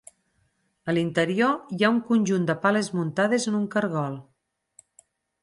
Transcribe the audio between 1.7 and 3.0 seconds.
hi ha un conjunt de pales